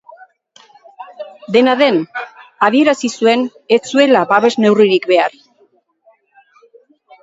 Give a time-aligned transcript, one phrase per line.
[1.57, 1.99] Dena den,
[2.69, 3.47] adierazi zuen
[3.79, 5.41] ez zuela babes-neurririk behar.